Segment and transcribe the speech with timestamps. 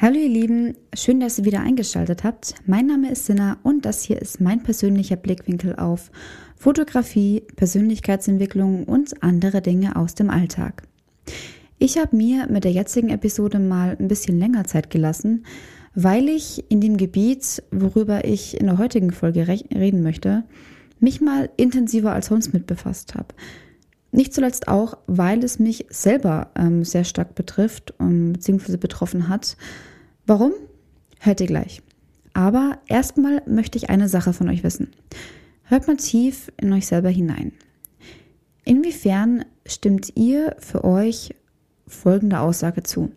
[0.00, 2.54] Hallo ihr Lieben, schön, dass ihr wieder eingeschaltet habt.
[2.66, 6.12] Mein Name ist Sinna und das hier ist mein persönlicher Blickwinkel auf
[6.54, 10.84] Fotografie, Persönlichkeitsentwicklung und andere Dinge aus dem Alltag.
[11.78, 15.44] Ich habe mir mit der jetzigen Episode mal ein bisschen länger Zeit gelassen,
[15.96, 20.44] weil ich in dem Gebiet, worüber ich in der heutigen Folge reden möchte,
[21.00, 23.34] mich mal intensiver als sonst mit befasst habe.
[24.10, 29.56] Nicht zuletzt auch, weil es mich selber ähm, sehr stark betrifft und beziehungsweise betroffen hat.
[30.28, 30.52] Warum?
[31.20, 31.80] Hört ihr gleich.
[32.34, 34.90] Aber erstmal möchte ich eine Sache von euch wissen.
[35.62, 37.52] Hört mal tief in euch selber hinein.
[38.62, 41.34] Inwiefern stimmt ihr für euch
[41.86, 43.10] folgende Aussage zu?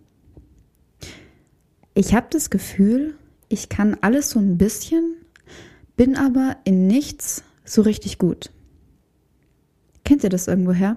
[1.95, 3.15] Ich habe das Gefühl,
[3.49, 5.17] ich kann alles so ein bisschen,
[5.97, 8.51] bin aber in nichts so richtig gut.
[10.05, 10.95] Kennt ihr das irgendwoher?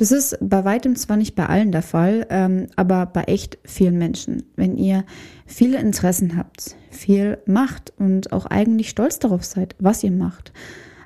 [0.00, 3.98] Das ist bei weitem zwar nicht bei allen der Fall, ähm, aber bei echt vielen
[3.98, 4.44] Menschen.
[4.56, 5.04] Wenn ihr
[5.44, 10.54] viele Interessen habt, viel macht und auch eigentlich stolz darauf seid, was ihr macht,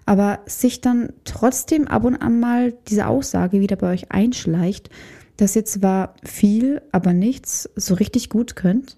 [0.07, 4.91] aber sich dann trotzdem ab und an mal diese Aussage wieder bei euch einschleicht,
[5.39, 8.97] dass ihr zwar viel, aber nichts so richtig gut könnt.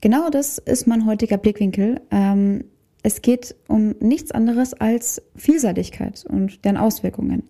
[0.00, 2.00] Genau das ist mein heutiger Blickwinkel.
[2.10, 2.64] Ähm,
[3.02, 7.44] es geht um nichts anderes als Vielseitigkeit und deren Auswirkungen.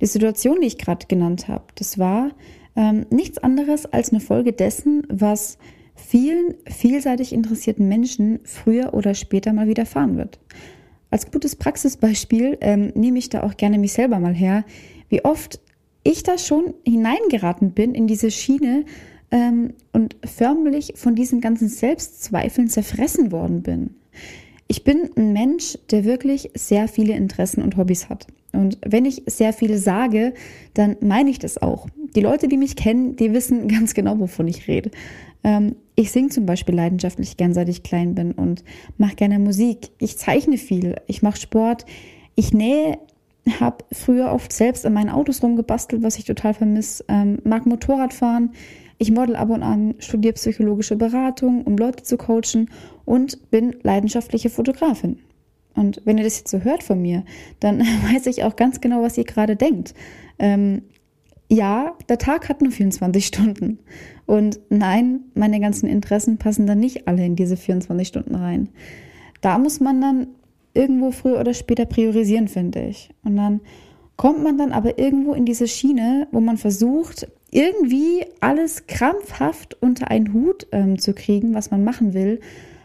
[0.00, 2.30] Die Situation, die ich gerade genannt habe, das war
[2.76, 5.58] ähm, nichts anderes als eine Folge dessen, was
[5.94, 10.38] vielen vielseitig interessierten Menschen früher oder später mal widerfahren wird.
[11.10, 14.64] Als gutes Praxisbeispiel ähm, nehme ich da auch gerne mich selber mal her,
[15.08, 15.60] wie oft
[16.04, 18.84] ich da schon hineingeraten bin in diese Schiene
[19.30, 23.94] ähm, und förmlich von diesen ganzen Selbstzweifeln zerfressen worden bin.
[24.68, 28.26] Ich bin ein Mensch, der wirklich sehr viele Interessen und Hobbys hat.
[28.52, 30.34] Und wenn ich sehr viele sage,
[30.74, 31.86] dann meine ich das auch.
[32.14, 34.90] Die Leute, die mich kennen, die wissen ganz genau, wovon ich rede.
[35.42, 38.62] Ähm, ich singe zum Beispiel leidenschaftlich gern, seit ich klein bin und
[38.98, 39.90] mache gerne Musik.
[39.98, 41.86] Ich zeichne viel, ich mache Sport,
[42.34, 42.98] ich nähe,
[43.60, 48.12] habe früher oft selbst an meinen Autos rumgebastelt, was ich total vermisse, ähm, mag Motorrad
[48.12, 48.50] fahren,
[48.98, 52.70] ich model ab und an, studiere psychologische Beratung, um Leute zu coachen
[53.04, 55.20] und bin leidenschaftliche Fotografin.
[55.74, 57.24] Und wenn ihr das jetzt so hört von mir,
[57.60, 57.80] dann
[58.12, 59.94] weiß ich auch ganz genau, was ihr gerade denkt.
[60.38, 60.82] Ähm,
[61.48, 63.78] ja, der Tag hat nur 24 Stunden.
[64.26, 68.68] Und nein, meine ganzen Interessen passen dann nicht alle in diese 24 Stunden rein.
[69.40, 70.26] Da muss man dann
[70.74, 73.10] irgendwo früher oder später priorisieren, finde ich.
[73.24, 73.60] Und dann
[74.16, 80.10] kommt man dann aber irgendwo in diese Schiene, wo man versucht, irgendwie alles krampfhaft unter
[80.10, 82.40] einen Hut ähm, zu kriegen, was man machen will,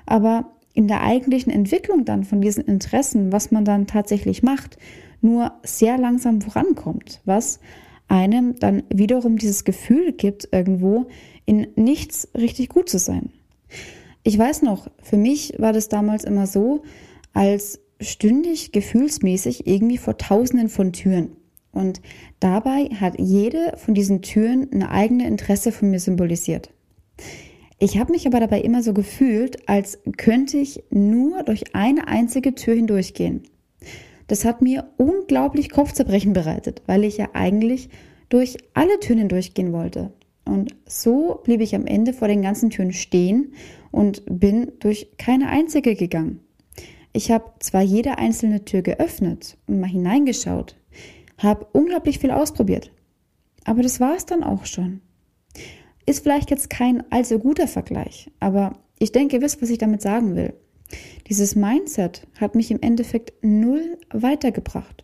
[0.06, 4.78] aber in der eigentlichen Entwicklung dann von diesen Interessen, was man dann tatsächlich macht,
[5.22, 7.60] nur sehr langsam vorankommt, was
[8.08, 11.08] einem dann wiederum dieses Gefühl gibt, irgendwo
[11.46, 13.30] in nichts richtig gut zu sein.
[14.24, 16.84] Ich weiß noch, für mich war das damals immer so,
[17.34, 21.36] als stündig gefühlsmäßig irgendwie vor tausenden von Türen.
[21.74, 22.02] Und
[22.40, 26.70] dabei hat jede von diesen Türen eine eigene Interesse von mir symbolisiert.
[27.80, 32.56] Ich habe mich aber dabei immer so gefühlt, als könnte ich nur durch eine einzige
[32.56, 33.44] Tür hindurchgehen.
[34.28, 37.90] Das hat mir unglaublich Kopfzerbrechen bereitet, weil ich ja eigentlich
[38.30, 40.14] durch alle Türen hindurchgehen wollte.
[40.46, 43.54] Und so blieb ich am Ende vor den ganzen Türen stehen
[43.92, 46.40] und bin durch keine einzige gegangen.
[47.14, 50.76] Ich habe zwar jede einzelne Tür geöffnet und mal hineingeschaut,
[51.38, 52.92] habe unglaublich viel ausprobiert.
[53.66, 55.02] Aber das war es dann auch schon.
[56.06, 60.02] Ist vielleicht jetzt kein allzu guter Vergleich, aber ich denke, ihr wisst, was ich damit
[60.02, 60.54] sagen will.
[61.30, 65.04] Dieses Mindset hat mich im Endeffekt null weitergebracht.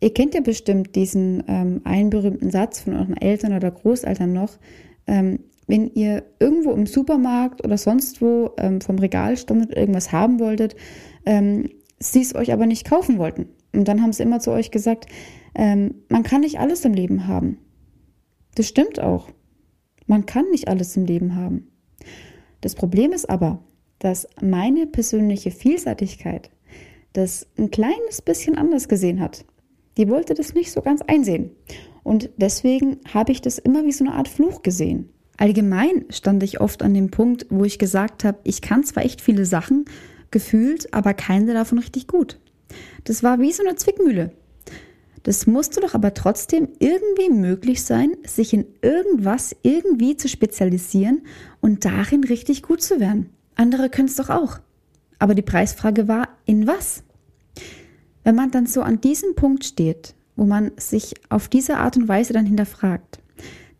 [0.00, 4.58] Ihr kennt ja bestimmt diesen ähm, einen berühmten Satz von euren Eltern oder Großeltern noch.
[5.06, 10.38] Ähm, wenn ihr irgendwo im Supermarkt oder sonst wo ähm, vom Regal standet irgendwas haben
[10.38, 10.76] wolltet,
[11.24, 13.48] ähm, sie es euch aber nicht kaufen wollten.
[13.76, 15.06] Und dann haben sie immer zu euch gesagt,
[15.54, 17.58] ähm, man kann nicht alles im Leben haben.
[18.54, 19.28] Das stimmt auch.
[20.06, 21.68] Man kann nicht alles im Leben haben.
[22.60, 23.62] Das Problem ist aber,
[23.98, 26.50] dass meine persönliche Vielseitigkeit
[27.12, 29.44] das ein kleines bisschen anders gesehen hat.
[29.96, 31.50] Die wollte das nicht so ganz einsehen.
[32.02, 35.08] Und deswegen habe ich das immer wie so eine Art Fluch gesehen.
[35.38, 39.20] Allgemein stand ich oft an dem Punkt, wo ich gesagt habe, ich kann zwar echt
[39.20, 39.86] viele Sachen,
[40.30, 42.38] gefühlt, aber keine davon richtig gut.
[43.04, 44.32] Das war wie so eine Zwickmühle.
[45.22, 51.22] Das musste doch aber trotzdem irgendwie möglich sein, sich in irgendwas irgendwie zu spezialisieren
[51.60, 53.30] und darin richtig gut zu werden.
[53.56, 54.60] Andere können es doch auch.
[55.18, 57.02] Aber die Preisfrage war, in was?
[58.22, 62.06] Wenn man dann so an diesem Punkt steht, wo man sich auf diese Art und
[62.06, 63.18] Weise dann hinterfragt,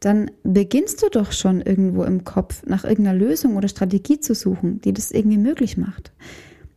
[0.01, 4.81] dann beginnst du doch schon irgendwo im Kopf nach irgendeiner Lösung oder Strategie zu suchen,
[4.81, 6.13] die das irgendwie möglich macht.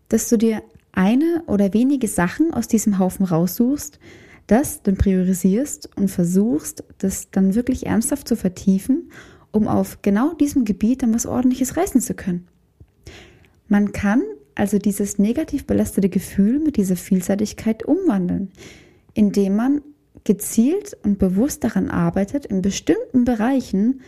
[0.09, 3.99] Dass du dir eine oder wenige Sachen aus diesem Haufen raussuchst,
[4.47, 9.11] das dann priorisierst und versuchst, das dann wirklich ernsthaft zu vertiefen,
[9.51, 12.47] um auf genau diesem Gebiet dann was ordentliches reißen zu können.
[13.67, 14.23] Man kann
[14.55, 18.51] also dieses negativ belastete Gefühl mit dieser Vielseitigkeit umwandeln,
[19.13, 19.81] indem man
[20.23, 24.01] gezielt und bewusst daran arbeitet, in bestimmten Bereichen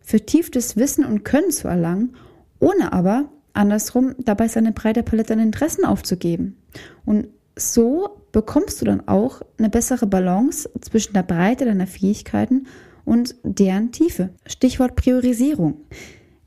[0.00, 2.16] vertieftes Wissen und Können zu erlangen,
[2.58, 6.56] ohne aber andersrum dabei seine breite Palette an Interessen aufzugeben.
[7.04, 12.66] Und so bekommst du dann auch eine bessere Balance zwischen der Breite deiner Fähigkeiten
[13.04, 14.30] und deren Tiefe.
[14.46, 15.80] Stichwort Priorisierung.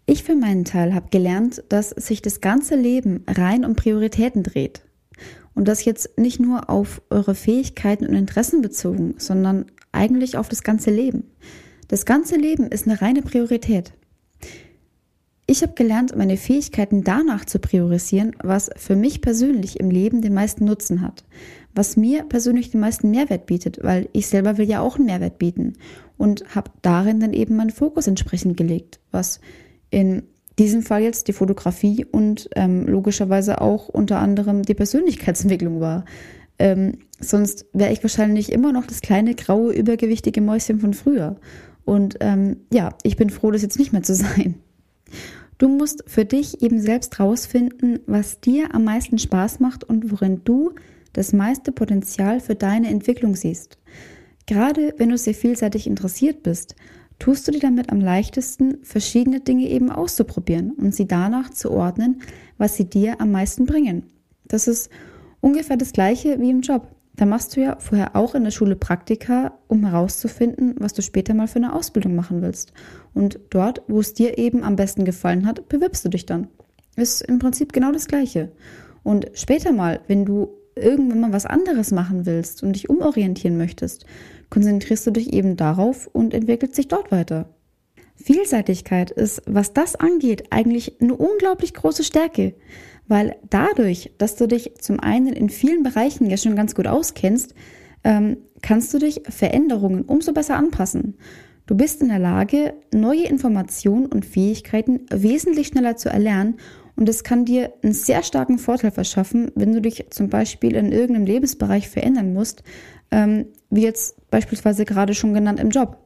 [0.06, 4.83] Ich für meinen Teil habe gelernt, dass sich das ganze Leben rein um Prioritäten dreht.
[5.53, 10.63] Und das jetzt nicht nur auf eure Fähigkeiten und Interessen bezogen, sondern eigentlich auf das
[10.63, 11.31] ganze Leben.
[11.88, 13.94] Das ganze Leben ist eine reine Priorität.
[15.51, 20.33] Ich habe gelernt, meine Fähigkeiten danach zu priorisieren, was für mich persönlich im Leben den
[20.33, 21.25] meisten Nutzen hat,
[21.75, 25.39] was mir persönlich den meisten Mehrwert bietet, weil ich selber will ja auch einen Mehrwert
[25.39, 25.74] bieten
[26.18, 29.42] und habe darin dann eben meinen Fokus entsprechend gelegt, was
[29.89, 30.24] in
[30.57, 36.06] diesem Fall jetzt die Fotografie und ähm, logischerweise auch unter anderem die Persönlichkeitsentwicklung war.
[36.59, 41.36] Ähm, sonst wäre ich wahrscheinlich immer noch das kleine, graue, übergewichtige Mäuschen von früher.
[41.83, 44.56] Und ähm, ja, ich bin froh, das jetzt nicht mehr zu sein.
[45.61, 50.41] Du musst für dich eben selbst rausfinden, was dir am meisten Spaß macht und worin
[50.43, 50.71] du
[51.13, 53.77] das meiste Potenzial für deine Entwicklung siehst.
[54.47, 56.75] Gerade wenn du sehr vielseitig interessiert bist,
[57.19, 62.23] tust du dir damit am leichtesten, verschiedene Dinge eben auszuprobieren und sie danach zu ordnen,
[62.57, 64.07] was sie dir am meisten bringen.
[64.47, 64.89] Das ist
[65.41, 66.87] ungefähr das gleiche wie im Job.
[67.15, 71.33] Da machst du ja vorher auch in der Schule Praktika, um herauszufinden, was du später
[71.33, 72.73] mal für eine Ausbildung machen willst.
[73.13, 76.47] Und dort, wo es dir eben am besten gefallen hat, bewirbst du dich dann.
[76.95, 78.51] Ist im Prinzip genau das Gleiche.
[79.03, 84.05] Und später mal, wenn du irgendwann mal was anderes machen willst und dich umorientieren möchtest,
[84.49, 87.49] konzentrierst du dich eben darauf und entwickelst dich dort weiter.
[88.15, 92.53] Vielseitigkeit ist, was das angeht, eigentlich eine unglaublich große Stärke,
[93.11, 97.53] weil dadurch, dass du dich zum einen in vielen Bereichen ja schon ganz gut auskennst,
[98.05, 101.17] ähm, kannst du dich Veränderungen umso besser anpassen.
[101.65, 106.55] Du bist in der Lage, neue Informationen und Fähigkeiten wesentlich schneller zu erlernen
[106.95, 110.93] und es kann dir einen sehr starken Vorteil verschaffen, wenn du dich zum Beispiel in
[110.93, 112.63] irgendeinem Lebensbereich verändern musst,
[113.11, 115.97] ähm, wie jetzt beispielsweise gerade schon genannt im Job.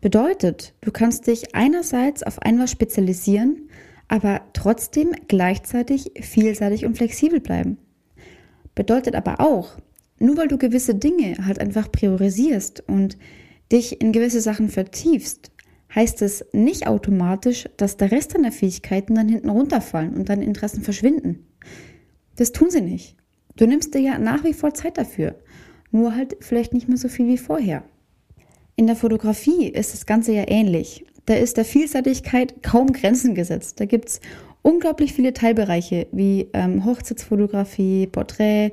[0.00, 3.68] Bedeutet, du kannst dich einerseits auf einmal spezialisieren,
[4.08, 7.78] aber trotzdem gleichzeitig vielseitig und flexibel bleiben.
[8.74, 9.76] Bedeutet aber auch,
[10.18, 13.18] nur weil du gewisse Dinge halt einfach priorisierst und
[13.72, 15.50] dich in gewisse Sachen vertiefst,
[15.94, 20.82] heißt es nicht automatisch, dass der Rest deiner Fähigkeiten dann hinten runterfallen und deine Interessen
[20.82, 21.46] verschwinden.
[22.36, 23.16] Das tun sie nicht.
[23.56, 25.36] Du nimmst dir ja nach wie vor Zeit dafür,
[25.92, 27.84] nur halt vielleicht nicht mehr so viel wie vorher.
[28.76, 31.04] In der Fotografie ist das Ganze ja ähnlich.
[31.26, 33.80] Da ist der Vielseitigkeit kaum Grenzen gesetzt.
[33.80, 34.20] Da gibt es
[34.62, 38.72] unglaublich viele Teilbereiche wie ähm, Hochzeitsfotografie, Porträt,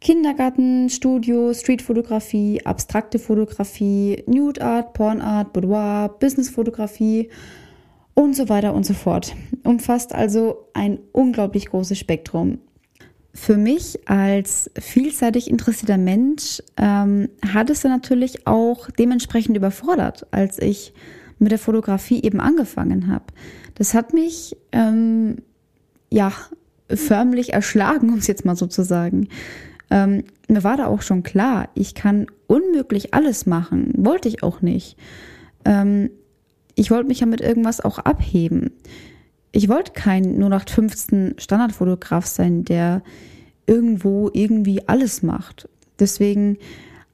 [0.00, 7.30] Kindergarten, Studio, Streetfotografie, abstrakte Fotografie, Nude Art, Porn Art, Boudoir, Businessfotografie
[8.12, 9.34] und so weiter und so fort.
[9.62, 12.58] Umfasst also ein unglaublich großes Spektrum.
[13.32, 20.60] Für mich als vielseitig interessierter Mensch ähm, hat es dann natürlich auch dementsprechend überfordert, als
[20.60, 20.92] ich
[21.44, 23.26] mit der Fotografie eben angefangen habe.
[23.76, 25.36] Das hat mich ähm,
[26.10, 26.32] ja
[26.92, 29.28] förmlich erschlagen, um es jetzt mal so zu sagen.
[29.90, 33.92] Ähm, mir war da auch schon klar, ich kann unmöglich alles machen.
[33.96, 34.96] Wollte ich auch nicht.
[35.64, 36.10] Ähm,
[36.74, 38.72] ich wollte mich ja mit irgendwas auch abheben.
[39.52, 43.02] Ich wollte kein nur nach 15 Standardfotograf sein, der
[43.66, 45.68] irgendwo irgendwie alles macht.
[46.00, 46.58] Deswegen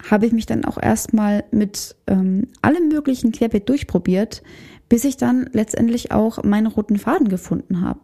[0.08, 4.42] habe ich mich dann auch erstmal mit ähm, allem möglichen Querbeet durchprobiert,
[4.88, 8.00] bis ich dann letztendlich auch meinen roten Faden gefunden habe.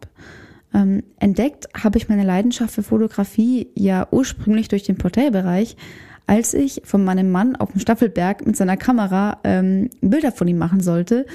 [0.73, 5.77] Ähm, entdeckt habe ich meine Leidenschaft für Fotografie ja ursprünglich durch den Porträtbereich,
[6.27, 10.57] als ich von meinem Mann auf dem Staffelberg mit seiner Kamera ähm, Bilder von ihm
[10.57, 11.25] machen sollte.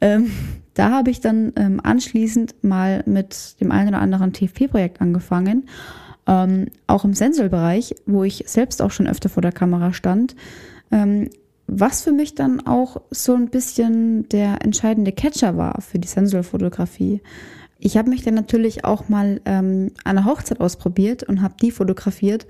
[0.00, 0.30] Ähm,
[0.74, 5.68] da habe ich dann ähm, anschließend mal mit dem einen oder anderen TFP-Projekt angefangen,
[6.28, 10.36] ähm, auch im Sensorbereich, wo ich selbst auch schon öfter vor der Kamera stand.
[10.92, 11.30] Ähm,
[11.66, 17.20] was für mich dann auch so ein bisschen der entscheidende Catcher war für die Sensorfotografie.
[17.78, 21.70] Ich habe mich dann natürlich auch mal ähm, an einer Hochzeit ausprobiert und habe die
[21.70, 22.46] fotografiert,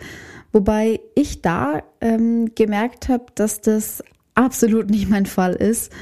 [0.53, 4.03] wobei ich da ähm, gemerkt habe, dass das
[4.35, 5.93] absolut nicht mein Fall ist.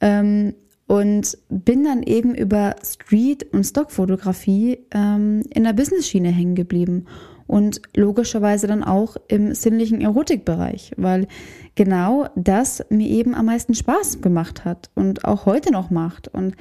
[0.00, 0.54] Ähm,
[0.86, 7.06] und bin dann eben über Street- und Stockfotografie ähm, in der Business-Schiene hängen geblieben
[7.46, 11.26] und logischerweise dann auch im sinnlichen Erotikbereich, weil
[11.74, 16.54] genau das mir eben am meisten Spaß gemacht hat und auch heute noch macht und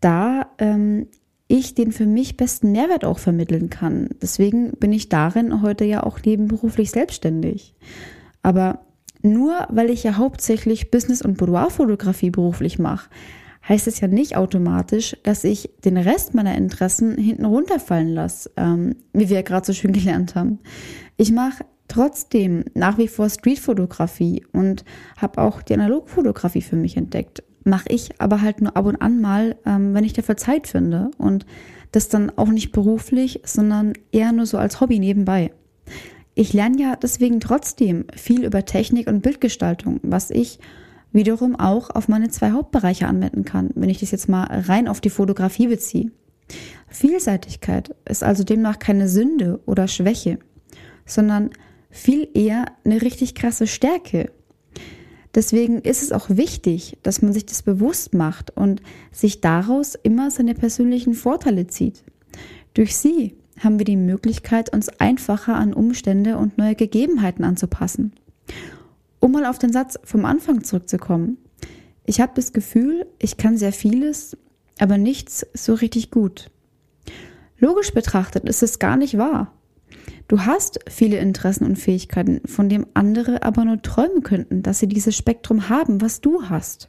[0.00, 1.06] da ähm,
[1.48, 4.08] ich den für mich besten Mehrwert auch vermitteln kann.
[4.22, 7.74] Deswegen bin ich darin heute ja auch nebenberuflich selbstständig.
[8.42, 8.86] Aber
[9.22, 13.08] nur weil ich ja hauptsächlich Business- und Boudoir-Fotografie beruflich mache,
[13.68, 18.96] heißt es ja nicht automatisch, dass ich den Rest meiner Interessen hinten runterfallen lasse, ähm,
[19.12, 20.58] wie wir ja gerade so schön gelernt haben.
[21.16, 24.84] Ich mache trotzdem nach wie vor Streetfotografie und
[25.16, 27.42] habe auch die Analogfotografie für mich entdeckt.
[27.64, 31.10] Mache ich aber halt nur ab und an mal, ähm, wenn ich dafür Zeit finde
[31.18, 31.46] und
[31.92, 35.52] das dann auch nicht beruflich, sondern eher nur so als Hobby nebenbei.
[36.34, 40.58] Ich lerne ja deswegen trotzdem viel über Technik und Bildgestaltung, was ich
[41.12, 45.00] wiederum auch auf meine zwei Hauptbereiche anwenden kann, wenn ich das jetzt mal rein auf
[45.00, 46.10] die Fotografie beziehe.
[46.88, 50.38] Vielseitigkeit ist also demnach keine Sünde oder Schwäche,
[51.04, 51.50] sondern
[51.90, 54.30] viel eher eine richtig krasse Stärke.
[55.34, 60.30] Deswegen ist es auch wichtig, dass man sich das bewusst macht und sich daraus immer
[60.30, 62.04] seine persönlichen Vorteile zieht.
[62.74, 68.12] Durch sie haben wir die Möglichkeit, uns einfacher an Umstände und neue Gegebenheiten anzupassen.
[69.20, 71.38] Um mal auf den Satz vom Anfang zurückzukommen.
[72.04, 74.36] Ich habe das Gefühl, ich kann sehr vieles,
[74.78, 76.50] aber nichts so richtig gut.
[77.58, 79.52] Logisch betrachtet ist es gar nicht wahr.
[80.26, 84.88] Du hast viele Interessen und Fähigkeiten, von dem andere aber nur träumen könnten, dass sie
[84.88, 86.88] dieses Spektrum haben, was du hast.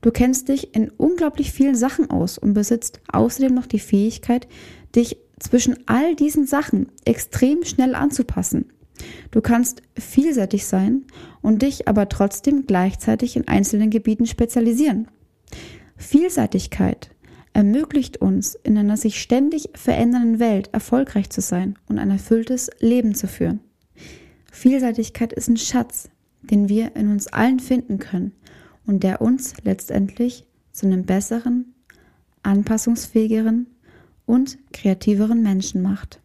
[0.00, 4.48] Du kennst dich in unglaublich vielen Sachen aus und besitzt außerdem noch die Fähigkeit,
[4.96, 8.66] dich zwischen all diesen Sachen extrem schnell anzupassen.
[9.30, 11.04] Du kannst vielseitig sein
[11.40, 15.08] und dich aber trotzdem gleichzeitig in einzelnen Gebieten spezialisieren.
[15.96, 17.10] Vielseitigkeit
[17.52, 23.14] ermöglicht uns, in einer sich ständig verändernden Welt erfolgreich zu sein und ein erfülltes Leben
[23.14, 23.60] zu führen.
[24.52, 26.10] Vielseitigkeit ist ein Schatz,
[26.42, 28.32] den wir in uns allen finden können
[28.86, 31.74] und der uns letztendlich zu einem besseren,
[32.42, 33.66] anpassungsfähigeren
[34.30, 36.20] und kreativeren Menschen macht.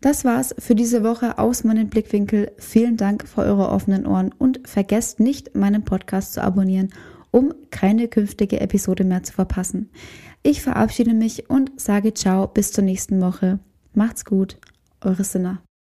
[0.00, 2.50] Das war's für diese Woche aus meinem Blickwinkel.
[2.58, 6.92] Vielen Dank für eure offenen Ohren und vergesst nicht, meinen Podcast zu abonnieren,
[7.30, 9.88] um keine künftige Episode mehr zu verpassen.
[10.42, 13.60] Ich verabschiede mich und sage ciao bis zur nächsten Woche.
[13.94, 14.58] Macht's gut,
[15.00, 15.62] eure Sinner.